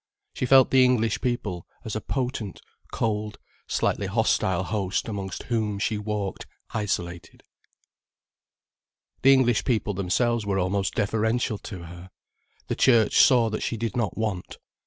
[0.33, 2.59] She felt the English people as a potent,
[2.91, 7.43] cold, slightly hostile host amongst whom she walked isolated.
[9.21, 12.09] The English people themselves were almost deferential to her,
[12.65, 14.57] the Church saw that she did not want.